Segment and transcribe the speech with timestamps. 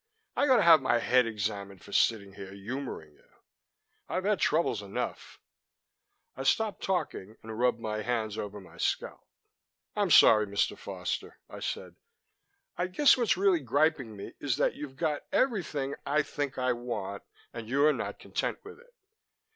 [0.35, 3.29] I ought to have my head examined for sitting here humoring you.
[4.09, 5.39] I've got troubles enough"
[6.35, 9.23] I stopped talking and rubbed my hands over my scalp.
[9.95, 10.75] "I'm sorry, Mr.
[10.75, 11.97] Foster," I said.
[12.79, 17.21] "I guess what's really griping me is that you've got everything I think I want
[17.53, 18.95] and you're not content with it.